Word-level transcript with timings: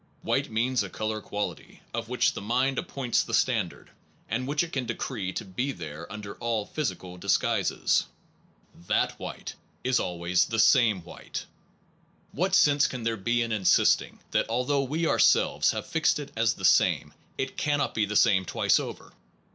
White 0.23 0.49
means 0.49 0.81
a 0.81 0.89
color 0.89 1.21
quality 1.21 1.83
of 1.93 2.09
which 2.09 2.33
the 2.33 2.41
mind 2.41 2.79
ap 2.79 2.87
points 2.87 3.21
the 3.21 3.35
standard, 3.35 3.91
and 4.27 4.47
which 4.47 4.63
it 4.63 4.71
can 4.73 4.87
decree 4.87 5.31
to 5.33 5.45
be 5.45 5.71
there 5.71 6.11
under 6.11 6.33
all 6.37 6.65
physical 6.65 7.17
disguises. 7.19 8.07
That 8.87 9.19
105 9.19 9.19
SOME 9.19 9.45
PROBLEMS 9.45 9.51
OF 9.53 9.83
PHILOSOPHY 9.83 9.83
white 9.83 9.91
is 9.91 9.99
always 10.39 10.45
the 10.45 10.59
same 10.59 11.03
white. 11.03 11.45
What 12.31 12.55
sense 12.55 12.87
can 12.87 13.03
there 13.03 13.15
be 13.15 13.43
in 13.43 13.51
insisting 13.51 14.17
that 14.31 14.49
although 14.49 14.81
we 14.81 15.05
our 15.05 15.19
selves 15.19 15.69
have 15.69 15.85
fixed 15.85 16.17
it 16.17 16.31
as 16.35 16.55
the 16.55 16.65
same, 16.65 17.13
it 17.37 17.55
cannot 17.55 17.93
be 17.93 18.05
the 18.05 18.15
same 18.15 18.43
twice 18.43 18.79
over? 18.79 19.13